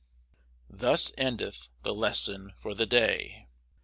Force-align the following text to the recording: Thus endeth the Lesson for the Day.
Thus 0.67 1.11
endeth 1.15 1.69
the 1.83 1.93
Lesson 1.93 2.53
for 2.57 2.73
the 2.73 2.87
Day. 2.87 3.45